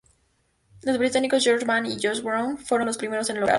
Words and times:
Los 0.81 0.97
británicos 0.97 1.43
George 1.43 1.63
Band 1.63 1.85
y 1.85 1.97
Joe 2.01 2.19
Brown 2.21 2.57
fueron 2.57 2.87
los 2.87 2.97
primeros 2.97 3.29
en 3.29 3.35
lograrlo. 3.35 3.49